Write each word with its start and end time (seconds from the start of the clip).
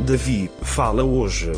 Davi 0.00 0.50
fala 0.60 1.04
hoje. 1.04 1.52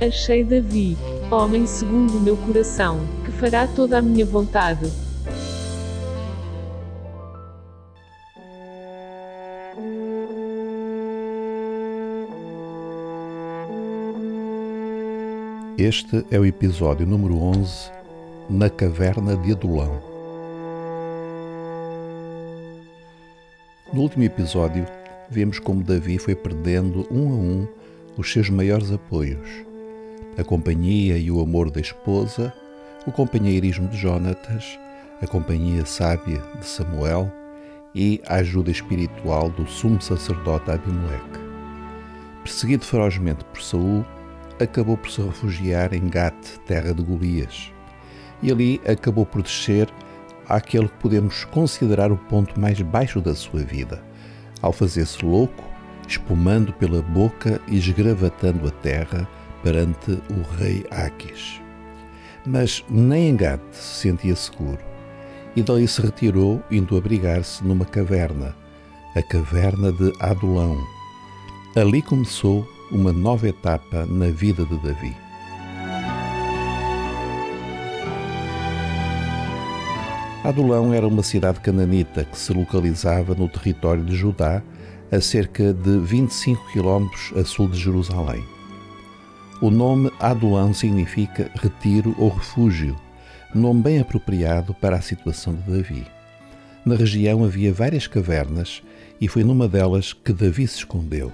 Achei 0.00 0.44
Davi, 0.44 0.98
homem 1.30 1.66
segundo 1.66 2.18
o 2.18 2.20
meu 2.20 2.36
coração, 2.36 3.00
que 3.24 3.30
fará 3.32 3.66
toda 3.66 3.98
a 3.98 4.02
minha 4.02 4.26
vontade. 4.26 4.90
Este 15.78 16.24
é 16.30 16.38
o 16.38 16.44
episódio 16.44 17.06
número 17.06 17.40
11 17.40 17.90
Na 18.50 18.68
Caverna 18.68 19.36
de 19.36 19.52
Adulão. 19.52 20.02
No 23.92 24.02
último 24.02 24.24
episódio, 24.24 24.86
vemos 25.34 25.58
como 25.58 25.82
Davi 25.82 26.16
foi 26.16 26.36
perdendo 26.36 27.04
um 27.10 27.32
a 27.32 27.36
um 27.36 27.68
os 28.16 28.32
seus 28.32 28.48
maiores 28.48 28.92
apoios: 28.92 29.48
a 30.38 30.44
companhia 30.44 31.18
e 31.18 31.28
o 31.28 31.40
amor 31.40 31.72
da 31.72 31.80
esposa, 31.80 32.54
o 33.04 33.10
companheirismo 33.10 33.88
de 33.88 33.96
Jonatas, 33.96 34.78
a 35.20 35.26
companhia 35.26 35.84
sábia 35.84 36.40
de 36.60 36.64
Samuel 36.64 37.32
e 37.96 38.22
a 38.26 38.36
ajuda 38.36 38.70
espiritual 38.70 39.50
do 39.50 39.66
sumo 39.66 40.00
sacerdote 40.00 40.70
Abimeleque. 40.70 41.40
Perseguido 42.44 42.84
ferozmente 42.84 43.44
por 43.46 43.60
Saul, 43.60 44.04
acabou 44.60 44.96
por 44.96 45.10
se 45.10 45.20
refugiar 45.20 45.92
em 45.92 46.08
Gat, 46.08 46.36
terra 46.64 46.94
de 46.94 47.02
Golias, 47.02 47.72
e 48.40 48.52
ali 48.52 48.80
acabou 48.86 49.26
por 49.26 49.42
descer 49.42 49.88
àquele 50.48 50.88
que 50.88 50.98
podemos 50.98 51.44
considerar 51.46 52.12
o 52.12 52.16
ponto 52.16 52.60
mais 52.60 52.80
baixo 52.80 53.20
da 53.20 53.34
sua 53.34 53.60
vida, 53.62 54.00
ao 54.64 54.72
fazer-se 54.72 55.24
louco, 55.24 55.62
espumando 56.08 56.72
pela 56.72 57.02
boca 57.02 57.60
e 57.68 57.76
esgravatando 57.76 58.66
a 58.66 58.70
terra 58.70 59.28
perante 59.62 60.12
o 60.30 60.56
rei 60.56 60.84
Aquis. 60.90 61.60
Mas 62.46 62.84
nem 62.88 63.28
em 63.30 63.36
Gat 63.36 63.60
se 63.72 64.08
sentia 64.08 64.34
seguro, 64.34 64.78
e 65.54 65.62
dali 65.62 65.86
se 65.86 66.00
retirou, 66.00 66.62
indo 66.70 66.96
abrigar-se 66.96 67.64
numa 67.64 67.84
caverna, 67.84 68.56
a 69.14 69.22
caverna 69.22 69.92
de 69.92 70.12
Adulão. 70.20 70.76
Ali 71.76 72.02
começou 72.02 72.66
uma 72.90 73.12
nova 73.12 73.48
etapa 73.48 74.06
na 74.06 74.26
vida 74.26 74.64
de 74.64 74.78
Davi. 74.78 75.23
Adulão 80.44 80.92
era 80.92 81.08
uma 81.08 81.22
cidade 81.22 81.58
cananita 81.60 82.22
que 82.22 82.36
se 82.36 82.52
localizava 82.52 83.34
no 83.34 83.48
território 83.48 84.04
de 84.04 84.14
Judá, 84.14 84.62
a 85.10 85.18
cerca 85.18 85.72
de 85.72 85.98
25 86.00 86.70
quilómetros 86.70 87.32
a 87.34 87.42
sul 87.42 87.66
de 87.66 87.78
Jerusalém. 87.80 88.44
O 89.62 89.70
nome 89.70 90.12
Adulão 90.20 90.74
significa 90.74 91.50
retiro 91.54 92.14
ou 92.18 92.28
refúgio, 92.28 92.94
nome 93.54 93.80
bem 93.80 94.00
apropriado 94.00 94.74
para 94.74 94.96
a 94.96 95.00
situação 95.00 95.54
de 95.54 95.62
Davi. 95.62 96.06
Na 96.84 96.94
região 96.94 97.42
havia 97.42 97.72
várias 97.72 98.06
cavernas 98.06 98.82
e 99.18 99.26
foi 99.26 99.42
numa 99.44 99.66
delas 99.66 100.12
que 100.12 100.34
Davi 100.34 100.68
se 100.68 100.76
escondeu. 100.76 101.32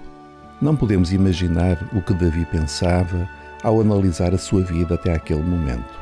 Não 0.62 0.76
podemos 0.76 1.12
imaginar 1.12 1.82
o 1.92 2.00
que 2.00 2.14
Davi 2.14 2.44
pensava 2.44 3.28
ao 3.60 3.80
analisar 3.80 4.32
a 4.32 4.38
sua 4.38 4.62
vida 4.62 4.94
até 4.94 5.12
aquele 5.12 5.42
momento. 5.42 5.99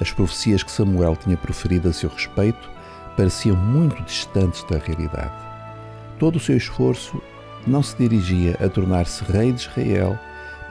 As 0.00 0.12
profecias 0.12 0.62
que 0.62 0.70
Samuel 0.70 1.16
tinha 1.16 1.36
proferido 1.36 1.88
a 1.88 1.92
seu 1.92 2.08
respeito 2.08 2.70
pareciam 3.16 3.56
muito 3.56 4.02
distantes 4.02 4.62
da 4.64 4.78
realidade. 4.78 5.32
Todo 6.18 6.36
o 6.36 6.40
seu 6.40 6.56
esforço 6.56 7.20
não 7.66 7.82
se 7.82 7.96
dirigia 7.96 8.56
a 8.64 8.68
tornar-se 8.68 9.24
rei 9.24 9.52
de 9.52 9.62
Israel, 9.62 10.18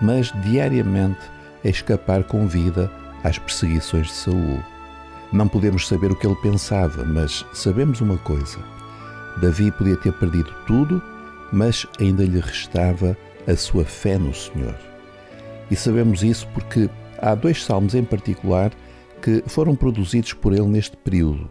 mas 0.01 0.31
diariamente 0.43 1.19
a 1.63 1.67
escapar 1.67 2.23
com 2.23 2.47
vida 2.47 2.91
às 3.23 3.37
perseguições 3.37 4.07
de 4.07 4.13
Saul. 4.13 4.63
Não 5.33 5.47
podemos 5.47 5.87
saber 5.87 6.11
o 6.11 6.15
que 6.15 6.25
ele 6.25 6.37
pensava, 6.37 7.03
mas 7.03 7.45
sabemos 7.53 7.99
uma 7.99 8.17
coisa: 8.17 8.59
Davi 9.41 9.71
podia 9.71 9.97
ter 9.97 10.13
perdido 10.13 10.53
tudo 10.65 11.01
mas 11.51 11.85
ainda 11.99 12.23
lhe 12.23 12.39
restava 12.39 13.17
a 13.47 13.55
sua 13.55 13.85
fé 13.85 14.17
no 14.17 14.33
Senhor. 14.33 14.75
E 15.69 15.75
sabemos 15.75 16.23
isso 16.23 16.47
porque 16.53 16.89
há 17.19 17.35
dois 17.35 17.63
salmos 17.63 17.95
em 17.95 18.03
particular 18.03 18.71
que 19.27 19.43
foram 19.45 19.75
produzidos 19.75 20.31
por 20.31 20.53
ele 20.53 20.67
neste 20.67 20.95
período: 20.95 21.49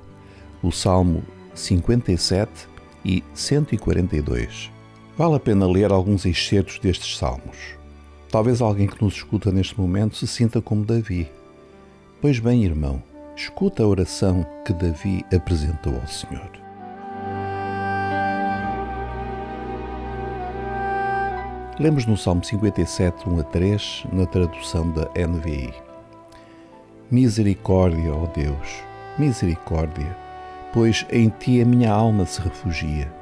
o 0.63 0.73
Salmo 0.73 1.23
57 1.55 2.51
e 3.05 3.23
142. 3.35 4.71
Vale 5.15 5.35
a 5.35 5.41
pena 5.41 5.67
ler 5.67 5.93
alguns 5.93 6.25
excertos 6.25 6.79
destes 6.79 7.19
salmos. 7.19 7.77
Talvez 8.31 8.63
alguém 8.63 8.87
que 8.87 9.03
nos 9.05 9.17
escuta 9.17 9.53
neste 9.53 9.79
momento 9.79 10.17
se 10.17 10.27
sinta 10.27 10.63
como 10.63 10.87
Davi. 10.87 11.31
Pois 12.19 12.39
bem, 12.39 12.65
irmão, 12.65 13.03
escuta 13.37 13.83
a 13.83 13.87
oração 13.87 14.47
que 14.65 14.73
Davi 14.73 15.23
apresentou 15.35 15.95
ao 15.97 16.09
Senhor. 16.09 16.51
Lemos 21.79 22.07
no 22.07 22.17
Salmo 22.17 22.43
57, 22.43 23.29
1 23.29 23.39
a 23.39 23.45
3, 23.45 24.05
na 24.15 24.25
tradução 24.25 24.91
da 24.91 25.11
NVI. 25.15 25.86
Misericórdia, 27.11 28.13
ó 28.15 28.27
Deus, 28.27 28.83
misericórdia, 29.19 30.17
pois 30.73 31.07
em 31.11 31.29
ti 31.29 31.61
a 31.61 31.65
minha 31.65 31.93
alma 31.93 32.27
se 32.27 32.41
refugia. 32.41 33.13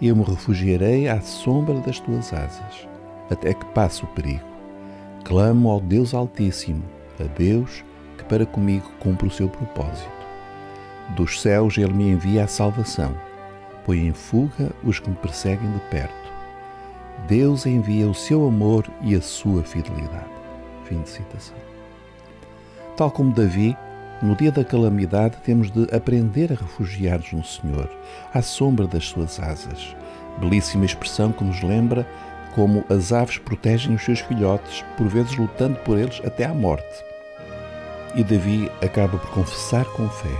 Eu 0.00 0.16
me 0.16 0.22
refugiarei 0.22 1.08
à 1.08 1.20
sombra 1.20 1.74
das 1.80 1.98
tuas 2.00 2.32
asas, 2.32 2.88
até 3.30 3.54
que 3.54 3.64
passe 3.66 4.04
o 4.04 4.06
perigo. 4.08 4.44
Clamo 5.24 5.70
ao 5.70 5.80
Deus 5.80 6.14
Altíssimo, 6.14 6.84
a 7.20 7.24
Deus 7.24 7.84
que 8.16 8.24
para 8.24 8.46
comigo 8.46 8.90
cumpre 9.00 9.26
o 9.26 9.30
seu 9.30 9.48
propósito. 9.48 10.10
Dos 11.16 11.40
céus 11.40 11.76
ele 11.78 11.92
me 11.92 12.10
envia 12.10 12.44
a 12.44 12.48
salvação, 12.48 13.14
põe 13.84 14.06
em 14.06 14.12
fuga 14.12 14.70
os 14.84 14.98
que 14.98 15.10
me 15.10 15.16
perseguem 15.16 15.70
de 15.72 15.80
perto 15.90 16.22
Deus 17.26 17.66
envia 17.66 18.08
o 18.08 18.14
seu 18.14 18.46
amor 18.46 18.84
e 19.00 19.14
a 19.14 19.20
sua 19.20 19.62
fidelidade. 19.62 20.30
Fim 20.84 21.00
de 21.02 21.08
citação. 21.08 21.71
Tal 22.96 23.10
como 23.10 23.32
Davi, 23.32 23.76
no 24.20 24.36
dia 24.36 24.52
da 24.52 24.64
calamidade 24.64 25.36
temos 25.42 25.70
de 25.70 25.88
aprender 25.94 26.52
a 26.52 26.54
refugiar-nos 26.54 27.32
no 27.32 27.44
Senhor, 27.44 27.90
à 28.34 28.42
sombra 28.42 28.86
das 28.86 29.06
suas 29.06 29.40
asas. 29.40 29.96
Belíssima 30.38 30.84
expressão 30.84 31.32
que 31.32 31.42
nos 31.42 31.62
lembra 31.62 32.06
como 32.54 32.84
as 32.90 33.12
aves 33.12 33.38
protegem 33.38 33.94
os 33.94 34.04
seus 34.04 34.20
filhotes, 34.20 34.84
por 34.96 35.08
vezes 35.08 35.34
lutando 35.36 35.78
por 35.80 35.98
eles 35.98 36.20
até 36.24 36.44
à 36.44 36.52
morte. 36.52 37.04
E 38.14 38.22
Davi 38.22 38.70
acaba 38.82 39.16
por 39.16 39.30
confessar 39.30 39.86
com 39.86 40.06
fé: 40.10 40.36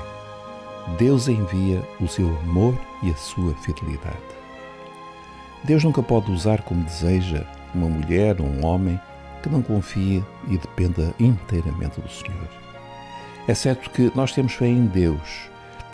Deus 0.99 1.29
envia 1.29 1.81
o 2.01 2.07
seu 2.07 2.29
amor 2.41 2.79
e 3.03 3.11
a 3.11 3.17
sua 3.17 3.55
fidelidade. 3.55 4.17
Deus 5.65 5.83
nunca 5.83 6.03
pode 6.03 6.31
usar 6.31 6.61
como 6.63 6.85
deseja 6.85 7.45
uma 7.75 7.89
mulher 7.89 8.41
ou 8.41 8.47
um 8.47 8.67
homem 8.67 9.01
que 9.43 9.49
não 9.49 9.63
confie 9.63 10.25
e 10.49 10.57
dependa 10.57 11.15
inteiramente 11.19 12.01
do 12.01 12.09
Senhor. 12.09 12.49
É 13.47 13.55
certo 13.55 13.91
que 13.91 14.13
nós 14.15 14.33
temos 14.33 14.53
fé 14.53 14.67
em 14.67 14.87
Deus, 14.87 15.51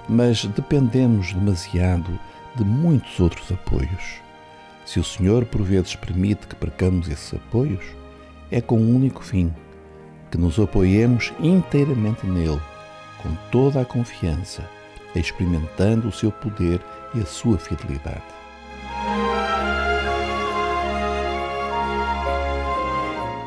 mas 0.09 0.45
dependemos 0.45 1.33
demasiado 1.33 2.19
de 2.55 2.65
muitos 2.65 3.19
outros 3.19 3.51
apoios. 3.51 4.21
Se 4.85 5.01
o 5.01 5.05
Senhor 5.05 5.45
por 5.45 5.63
vezes 5.63 5.97
permite 5.97 6.47
que 6.47 6.57
percamos 6.57 7.09
esses 7.09 7.35
apoios, 7.35 7.85
é 8.51 8.61
com 8.61 8.79
um 8.79 8.97
único 8.97 9.23
fim: 9.23 9.53
que 10.31 10.39
nos 10.39 10.59
apoiemos 10.59 11.33
inteiramente 11.41 12.27
nele, 12.27 12.61
com 13.23 13.35
toda 13.51 13.81
a 13.81 13.85
confiança, 13.85 14.63
experimentando 15.15 16.09
o 16.09 16.13
seu 16.13 16.31
poder 16.31 16.81
e 17.15 17.21
a 17.21 17.27
sua 17.27 17.59
fidelidade. 17.59 18.38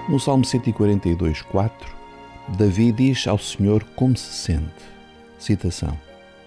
No 0.09 0.19
Salmo 0.19 0.43
142, 0.43 1.41
4, 1.43 1.95
Davi 2.57 2.91
diz 2.91 3.27
ao 3.27 3.37
Senhor 3.37 3.83
como 3.95 4.17
se 4.17 4.33
sente. 4.33 4.83
Citação: 5.37 5.97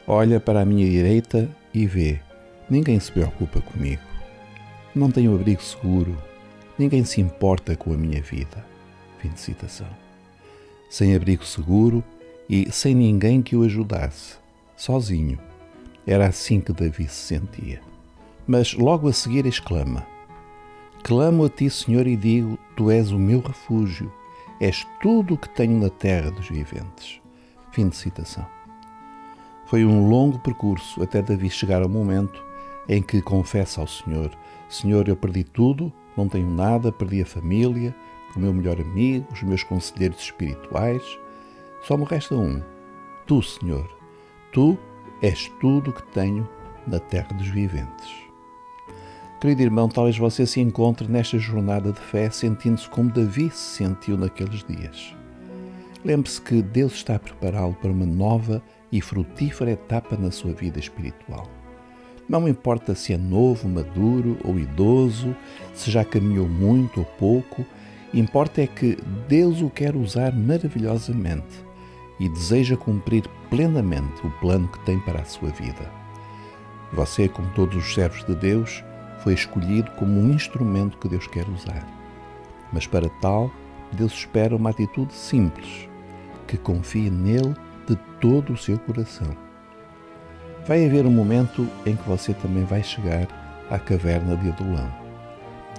Olha 0.06 0.40
para 0.40 0.60
a 0.60 0.64
minha 0.64 0.88
direita 0.88 1.48
e 1.72 1.86
vê, 1.86 2.20
ninguém 2.68 2.98
se 2.98 3.12
preocupa 3.12 3.60
comigo. 3.60 4.02
Não 4.94 5.10
tenho 5.10 5.34
abrigo 5.34 5.62
seguro, 5.62 6.16
ninguém 6.76 7.04
se 7.04 7.20
importa 7.20 7.76
com 7.76 7.92
a 7.94 7.96
minha 7.96 8.20
vida. 8.20 8.64
Fim 9.18 9.30
de 9.30 9.40
citação. 9.40 9.88
Sem 10.90 11.14
abrigo 11.14 11.44
seguro 11.44 12.04
e 12.48 12.70
sem 12.70 12.94
ninguém 12.94 13.40
que 13.40 13.56
o 13.56 13.62
ajudasse, 13.62 14.34
sozinho. 14.76 15.38
Era 16.06 16.26
assim 16.26 16.60
que 16.60 16.72
Davi 16.72 17.08
se 17.08 17.36
sentia. 17.38 17.80
Mas 18.46 18.74
logo 18.74 19.08
a 19.08 19.12
seguir 19.12 19.46
exclama: 19.46 20.06
Clamo 21.04 21.44
a 21.44 21.50
ti, 21.50 21.68
Senhor, 21.68 22.06
e 22.06 22.16
digo: 22.16 22.58
Tu 22.74 22.90
és 22.90 23.10
o 23.10 23.18
meu 23.18 23.40
refúgio, 23.40 24.10
és 24.58 24.86
tudo 25.02 25.34
o 25.34 25.36
que 25.36 25.50
tenho 25.50 25.78
na 25.78 25.90
terra 25.90 26.30
dos 26.30 26.48
viventes. 26.48 27.20
Fim 27.72 27.90
de 27.90 27.96
citação. 27.96 28.46
Foi 29.66 29.84
um 29.84 30.08
longo 30.08 30.38
percurso 30.38 31.02
até 31.02 31.20
Davi 31.20 31.50
chegar 31.50 31.82
ao 31.82 31.90
momento 31.90 32.42
em 32.88 33.02
que 33.02 33.20
confessa 33.20 33.82
ao 33.82 33.86
Senhor: 33.86 34.30
Senhor, 34.66 35.06
eu 35.06 35.14
perdi 35.14 35.44
tudo, 35.44 35.92
Não 36.16 36.26
tenho 36.26 36.48
nada, 36.48 36.90
perdi 36.90 37.20
a 37.20 37.26
família, 37.26 37.94
o 38.34 38.40
meu 38.40 38.54
melhor 38.54 38.80
amigo, 38.80 39.26
os 39.30 39.42
meus 39.42 39.62
conselheiros 39.62 40.20
espirituais. 40.20 41.02
Só 41.82 41.98
me 41.98 42.04
resta 42.06 42.34
um. 42.34 42.62
Tu, 43.26 43.42
Senhor. 43.42 43.86
Tu 44.52 44.78
és 45.20 45.52
tudo 45.60 45.90
o 45.90 45.92
que 45.92 46.02
tenho 46.14 46.48
na 46.86 46.98
terra 46.98 47.36
dos 47.36 47.48
viventes. 47.48 48.24
Querido 49.44 49.60
irmão, 49.60 49.90
talvez 49.90 50.16
você 50.16 50.46
se 50.46 50.58
encontre 50.58 51.06
nesta 51.06 51.38
jornada 51.38 51.92
de 51.92 52.00
fé 52.00 52.30
sentindo-se 52.30 52.88
como 52.88 53.12
Davi 53.12 53.50
se 53.50 53.76
sentiu 53.76 54.16
naqueles 54.16 54.64
dias. 54.64 55.14
Lembre-se 56.02 56.40
que 56.40 56.62
Deus 56.62 56.94
está 56.94 57.16
a 57.16 57.18
prepará-lo 57.18 57.74
para 57.74 57.92
uma 57.92 58.06
nova 58.06 58.62
e 58.90 59.02
frutífera 59.02 59.72
etapa 59.72 60.16
na 60.16 60.30
sua 60.30 60.54
vida 60.54 60.78
espiritual. 60.78 61.46
Não 62.26 62.48
importa 62.48 62.94
se 62.94 63.12
é 63.12 63.18
novo, 63.18 63.68
maduro 63.68 64.38
ou 64.42 64.58
idoso, 64.58 65.36
se 65.74 65.90
já 65.90 66.06
caminhou 66.06 66.48
muito 66.48 67.00
ou 67.00 67.04
pouco, 67.04 67.66
importa 68.14 68.62
é 68.62 68.66
que 68.66 68.96
Deus 69.28 69.60
o 69.60 69.68
quer 69.68 69.94
usar 69.94 70.34
maravilhosamente 70.34 71.62
e 72.18 72.30
deseja 72.30 72.78
cumprir 72.78 73.28
plenamente 73.50 74.26
o 74.26 74.30
plano 74.40 74.68
que 74.68 74.82
tem 74.86 74.98
para 75.00 75.20
a 75.20 75.26
sua 75.26 75.50
vida. 75.50 75.92
Você, 76.94 77.28
como 77.28 77.50
todos 77.50 77.76
os 77.76 77.92
servos 77.92 78.24
de 78.24 78.34
Deus, 78.36 78.82
foi 79.24 79.32
escolhido 79.32 79.90
como 79.92 80.20
um 80.20 80.30
instrumento 80.34 80.98
que 80.98 81.08
Deus 81.08 81.26
quer 81.26 81.48
usar. 81.48 81.82
Mas 82.70 82.86
para 82.86 83.08
tal, 83.22 83.50
Deus 83.90 84.12
espera 84.12 84.54
uma 84.54 84.68
atitude 84.68 85.14
simples, 85.14 85.88
que 86.46 86.58
confie 86.58 87.08
nele 87.08 87.56
de 87.88 87.96
todo 88.20 88.52
o 88.52 88.56
seu 88.56 88.78
coração. 88.78 89.34
Vai 90.68 90.84
haver 90.84 91.06
um 91.06 91.10
momento 91.10 91.66
em 91.86 91.96
que 91.96 92.08
você 92.08 92.34
também 92.34 92.64
vai 92.64 92.82
chegar 92.82 93.26
à 93.70 93.78
caverna 93.78 94.36
de 94.36 94.50
Adulão. 94.50 94.92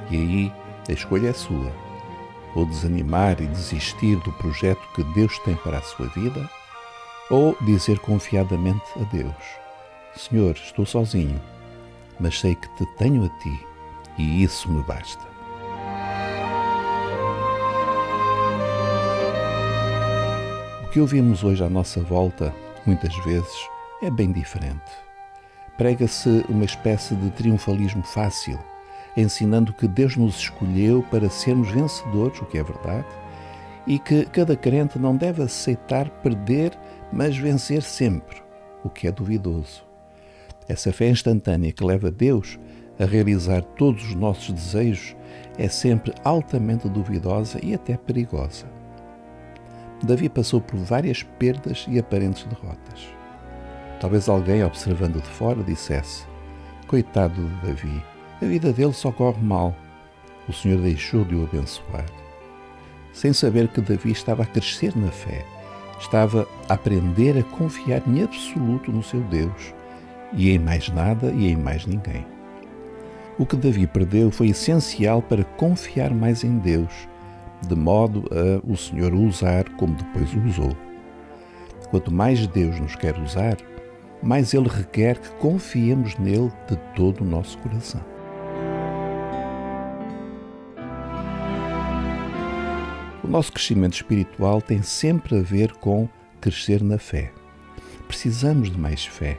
E 0.09 0.15
aí 0.15 0.53
a 0.89 0.91
escolha 0.91 1.29
é 1.29 1.33
sua. 1.33 1.71
Ou 2.55 2.65
desanimar 2.65 3.41
e 3.41 3.45
desistir 3.45 4.15
do 4.21 4.31
projeto 4.33 4.81
que 4.95 5.03
Deus 5.13 5.37
tem 5.39 5.55
para 5.55 5.77
a 5.77 5.83
sua 5.83 6.07
vida, 6.07 6.49
ou 7.29 7.55
dizer 7.61 7.99
confiadamente 7.99 8.85
a 8.95 9.03
Deus: 9.03 9.35
Senhor, 10.15 10.53
estou 10.55 10.85
sozinho, 10.85 11.39
mas 12.19 12.39
sei 12.39 12.55
que 12.55 12.67
te 12.75 12.85
tenho 12.97 13.25
a 13.25 13.29
ti 13.39 13.65
e 14.17 14.43
isso 14.43 14.71
me 14.71 14.81
basta. 14.83 15.23
O 20.83 20.89
que 20.89 20.99
ouvimos 20.99 21.43
hoje 21.43 21.63
à 21.63 21.69
nossa 21.69 22.01
volta, 22.01 22.53
muitas 22.85 23.15
vezes, 23.25 23.69
é 24.01 24.09
bem 24.09 24.31
diferente. 24.31 24.91
Prega-se 25.77 26.45
uma 26.47 26.63
espécie 26.63 27.15
de 27.15 27.29
triunfalismo 27.31 28.03
fácil, 28.03 28.57
ensinando 29.17 29.73
que 29.73 29.87
Deus 29.87 30.15
nos 30.15 30.37
escolheu 30.37 31.03
para 31.11 31.29
sermos 31.29 31.69
vencedores, 31.69 32.41
o 32.41 32.45
que 32.45 32.57
é 32.57 32.63
verdade, 32.63 33.07
e 33.85 33.99
que 33.99 34.25
cada 34.25 34.55
crente 34.55 34.97
não 34.97 35.15
deve 35.15 35.43
aceitar 35.43 36.09
perder, 36.09 36.71
mas 37.11 37.37
vencer 37.37 37.83
sempre, 37.83 38.41
o 38.83 38.89
que 38.89 39.07
é 39.07 39.11
duvidoso. 39.11 39.85
Essa 40.67 40.91
fé 40.91 41.09
instantânea 41.09 41.71
que 41.71 41.83
leva 41.83 42.09
Deus 42.09 42.59
a 42.99 43.05
realizar 43.05 43.61
todos 43.61 44.03
os 44.03 44.15
nossos 44.15 44.51
desejos 44.51 45.15
é 45.57 45.67
sempre 45.67 46.13
altamente 46.23 46.89
duvidosa 46.89 47.59
e 47.61 47.73
até 47.73 47.95
perigosa. 47.97 48.65
Davi 50.03 50.27
passou 50.27 50.59
por 50.59 50.77
várias 50.77 51.23
perdas 51.23 51.85
e 51.87 51.99
aparentes 51.99 52.45
derrotas. 52.45 53.07
Talvez 53.99 54.27
alguém, 54.27 54.63
observando 54.63 55.21
de 55.21 55.29
fora, 55.29 55.63
dissesse: 55.63 56.25
Coitado 56.87 57.47
de 57.47 57.67
Davi, 57.67 58.03
a 58.41 58.45
vida 58.45 58.73
dele 58.73 58.93
só 58.93 59.11
corre 59.11 59.41
mal. 59.41 59.75
O 60.47 60.53
Senhor 60.53 60.81
deixou 60.81 61.23
de 61.23 61.35
o 61.35 61.43
abençoar. 61.43 62.05
Sem 63.13 63.33
saber 63.33 63.67
que 63.69 63.81
Davi 63.81 64.11
estava 64.11 64.43
a 64.43 64.45
crescer 64.45 64.95
na 64.95 65.11
fé, 65.11 65.45
estava 65.99 66.47
a 66.67 66.73
aprender 66.73 67.37
a 67.37 67.43
confiar 67.43 68.03
em 68.07 68.21
absoluto 68.21 68.91
no 68.91 69.01
seu 69.01 69.21
Deus 69.21 69.74
e 70.35 70.51
em 70.51 70.59
mais 70.59 70.89
nada 70.89 71.31
e 71.31 71.47
em 71.47 71.55
mais 71.55 71.85
ninguém. 71.85 72.25
O 73.37 73.45
que 73.45 73.55
Davi 73.55 73.85
perdeu 73.85 74.31
foi 74.31 74.47
essencial 74.47 75.21
para 75.21 75.43
confiar 75.43 76.13
mais 76.13 76.43
em 76.43 76.57
Deus, 76.57 77.07
de 77.67 77.75
modo 77.75 78.23
a 78.31 78.65
o 78.65 78.77
Senhor 78.77 79.13
o 79.13 79.23
usar 79.23 79.69
como 79.71 79.95
depois 79.95 80.33
o 80.33 80.39
usou. 80.41 80.75
Quanto 81.89 82.13
mais 82.13 82.47
Deus 82.47 82.79
nos 82.79 82.95
quer 82.95 83.17
usar, 83.19 83.57
mais 84.23 84.53
Ele 84.53 84.67
requer 84.67 85.19
que 85.19 85.31
confiemos 85.35 86.17
nele 86.17 86.51
de 86.69 86.75
todo 86.95 87.21
o 87.21 87.25
nosso 87.25 87.57
coração. 87.59 88.01
O 93.23 93.27
nosso 93.27 93.51
crescimento 93.51 93.93
espiritual 93.93 94.61
tem 94.61 94.81
sempre 94.81 95.37
a 95.37 95.41
ver 95.41 95.73
com 95.73 96.07
crescer 96.39 96.81
na 96.83 96.97
fé. 96.97 97.31
Precisamos 98.07 98.71
de 98.71 98.77
mais 98.77 99.05
fé. 99.05 99.37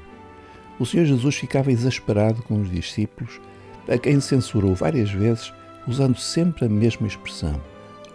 O 0.78 0.84
Senhor 0.84 1.06
Jesus 1.06 1.37
ficava 1.37 1.73
exasperado 1.73 2.43
com 2.43 2.61
os 2.61 2.70
discípulos, 2.70 3.40
a 3.88 3.96
quem 3.96 4.20
censurou 4.20 4.75
várias 4.75 5.11
vezes, 5.11 5.52
usando 5.87 6.19
sempre 6.19 6.67
a 6.67 6.69
mesma 6.69 7.06
expressão: 7.06 7.61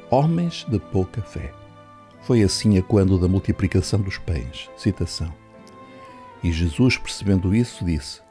homens 0.09 0.65
de 0.69 0.79
pouca 0.79 1.21
fé. 1.21 1.51
Foi 2.21 2.43
assim 2.43 2.77
a 2.77 2.83
quando 2.83 3.17
da 3.17 3.27
multiplicação 3.27 3.99
dos 3.99 4.17
pães. 4.17 4.69
Citação. 4.77 5.33
E 6.43 6.51
Jesus, 6.51 6.97
percebendo 6.97 7.55
isso, 7.55 7.83
disse: 7.83 8.21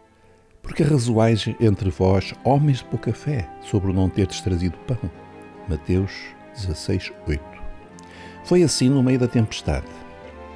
Porque 0.62 0.84
razoais 0.84 1.46
entre 1.58 1.90
vós, 1.90 2.32
homens 2.44 2.78
de 2.78 2.84
pouca 2.84 3.12
fé, 3.12 3.48
sobre 3.62 3.90
o 3.90 3.94
não 3.94 4.08
terdes 4.08 4.40
trazido 4.40 4.78
pão? 4.86 5.10
Mateus 5.68 6.12
16, 6.54 7.12
8. 7.26 7.42
Foi 8.44 8.62
assim 8.62 8.88
no 8.88 9.02
meio 9.02 9.18
da 9.18 9.28
tempestade. 9.28 9.86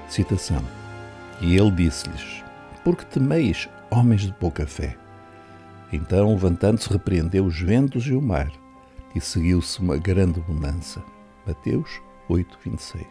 Citação. 0.09 0.63
E 1.41 1.57
ele 1.57 1.71
disse-lhes: 1.73 2.44
Porque 2.85 3.05
temeis, 3.07 3.69
homens 3.91 4.21
de 4.21 4.33
pouca 4.35 4.67
fé? 4.67 4.95
Então, 5.91 6.35
levantando-se, 6.35 6.93
repreendeu 6.93 7.47
os 7.47 7.59
ventos 7.59 8.07
e 8.07 8.13
o 8.13 8.21
mar, 8.21 8.53
e 9.15 9.21
seguiu-se 9.21 9.81
uma 9.81 9.97
grande 9.97 10.39
bonança. 10.41 11.03
Mateus 11.47 12.03
8, 12.29 12.59
26. 12.63 13.07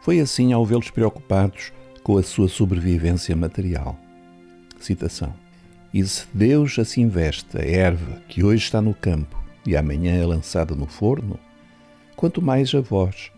Foi 0.00 0.20
assim 0.20 0.52
ao 0.52 0.64
vê-los 0.64 0.90
preocupados 0.90 1.72
com 2.02 2.16
a 2.16 2.22
sua 2.22 2.48
sobrevivência 2.48 3.36
material. 3.36 3.98
Citação. 4.78 5.34
E 5.92 6.04
se 6.04 6.26
Deus 6.32 6.78
assim 6.78 7.08
veste 7.08 7.58
a 7.58 7.62
erva 7.62 8.22
que 8.28 8.42
hoje 8.42 8.64
está 8.64 8.80
no 8.80 8.94
campo 8.94 9.42
e 9.66 9.76
amanhã 9.76 10.14
é 10.14 10.24
lançada 10.24 10.74
no 10.74 10.86
forno, 10.86 11.38
quanto 12.16 12.42
mais 12.42 12.74
a 12.74 12.80
vós, 12.80 13.30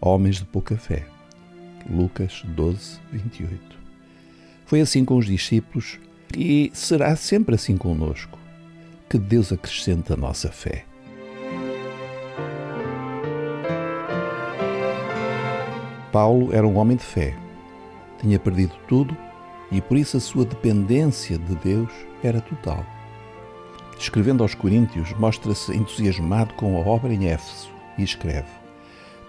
homens 0.00 0.36
de 0.36 0.44
pouca 0.44 0.76
fé. 0.76 1.06
Lucas 1.88 2.42
12, 2.44 3.00
28. 3.12 3.79
Foi 4.70 4.80
assim 4.80 5.04
com 5.04 5.16
os 5.16 5.26
discípulos 5.26 5.98
e 6.32 6.70
será 6.72 7.16
sempre 7.16 7.56
assim 7.56 7.76
conosco. 7.76 8.38
Que 9.08 9.18
Deus 9.18 9.52
acrescente 9.52 10.12
a 10.12 10.16
nossa 10.16 10.48
fé. 10.48 10.84
Paulo 16.12 16.54
era 16.54 16.64
um 16.64 16.76
homem 16.76 16.96
de 16.96 17.02
fé 17.02 17.36
tinha 18.20 18.38
perdido 18.38 18.72
tudo 18.86 19.16
e 19.72 19.80
por 19.80 19.96
isso 19.96 20.16
a 20.16 20.20
sua 20.20 20.44
dependência 20.44 21.36
de 21.36 21.56
Deus 21.56 21.90
era 22.22 22.40
total. 22.40 22.86
Escrevendo 23.98 24.44
aos 24.44 24.54
Coríntios, 24.54 25.12
mostra-se 25.18 25.76
entusiasmado 25.76 26.54
com 26.54 26.76
a 26.76 26.86
obra 26.86 27.12
em 27.12 27.26
Éfeso 27.26 27.72
e 27.98 28.04
escreve: 28.04 28.46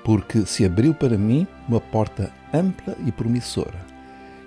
Porque 0.04 0.46
se 0.46 0.64
abriu 0.64 0.94
para 0.94 1.18
mim 1.18 1.48
uma 1.68 1.82
porta 1.82 2.32
ampla 2.54 2.96
e 3.08 3.12
promissora, 3.12 3.91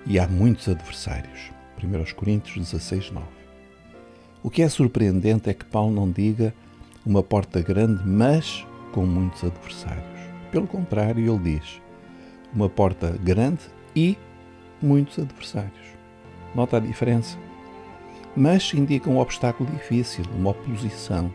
e 0.06 0.18
há 0.18 0.26
muitos 0.26 0.68
adversários. 0.68 1.50
1 1.82 2.14
Coríntios 2.14 2.70
16, 2.70 3.10
9. 3.10 3.26
O 4.42 4.50
que 4.50 4.62
é 4.62 4.68
surpreendente 4.68 5.48
é 5.48 5.54
que 5.54 5.64
Paulo 5.64 5.94
não 5.94 6.10
diga 6.10 6.54
uma 7.04 7.22
porta 7.22 7.60
grande, 7.60 8.02
mas 8.06 8.66
com 8.92 9.04
muitos 9.04 9.42
adversários. 9.44 10.04
Pelo 10.50 10.66
contrário, 10.66 11.20
ele 11.20 11.58
diz 11.58 11.80
uma 12.54 12.68
porta 12.68 13.18
grande 13.22 13.62
e 13.96 14.16
muitos 14.80 15.18
adversários. 15.18 15.72
Nota 16.54 16.76
a 16.76 16.80
diferença. 16.80 17.36
Mas 18.36 18.72
indica 18.74 19.10
um 19.10 19.18
obstáculo 19.18 19.70
difícil, 19.70 20.24
uma 20.36 20.50
oposição. 20.50 21.30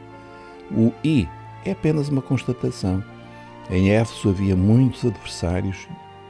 O 0.72 0.94
I 1.04 1.28
é 1.66 1.72
apenas 1.72 2.10
uma 2.10 2.22
constatação. 2.22 3.04
Em 3.70 3.92
Éfeso 3.92 4.30
havia 4.30 4.56
muitos 4.56 5.06
adversários, 5.06 5.88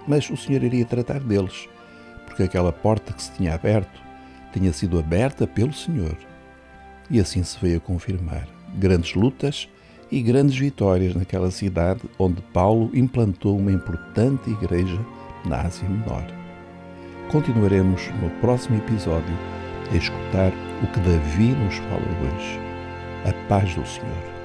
mas 0.07 0.29
o 0.29 0.37
Senhor 0.37 0.63
iria 0.63 0.85
tratar 0.85 1.19
deles, 1.19 1.69
porque 2.39 2.43
aquela 2.43 2.71
porta 2.71 3.11
que 3.11 3.21
se 3.21 3.33
tinha 3.33 3.53
aberto 3.53 4.01
tinha 4.53 4.71
sido 4.71 4.97
aberta 4.97 5.45
pelo 5.45 5.73
Senhor. 5.73 6.15
E 7.09 7.19
assim 7.19 7.43
se 7.43 7.59
veio 7.59 7.77
a 7.77 7.81
confirmar. 7.81 8.47
Grandes 8.75 9.13
lutas 9.13 9.67
e 10.09 10.21
grandes 10.21 10.57
vitórias 10.57 11.13
naquela 11.13 11.51
cidade 11.51 11.99
onde 12.17 12.41
Paulo 12.53 12.91
implantou 12.93 13.57
uma 13.57 13.73
importante 13.73 14.49
igreja 14.49 14.97
na 15.43 15.63
Ásia 15.63 15.89
Menor. 15.89 16.25
Continuaremos 17.29 18.07
no 18.21 18.29
próximo 18.39 18.77
episódio 18.77 19.35
a 19.91 19.97
escutar 19.97 20.53
o 20.81 20.87
que 20.93 20.99
Davi 21.01 21.49
nos 21.49 21.75
fala 21.75 22.01
hoje. 22.23 22.57
A 23.25 23.49
paz 23.49 23.75
do 23.75 23.85
Senhor. 23.85 24.38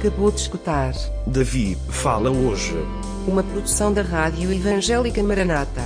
Acabou 0.00 0.30
de 0.30 0.40
escutar 0.40 0.94
Davi 1.26 1.76
fala 1.90 2.30
hoje. 2.30 2.72
uma 3.28 3.42
produção 3.42 3.92
da 3.92 4.00
Rádio 4.00 4.50
Evangélica 4.50 5.22
Maranata. 5.22 5.82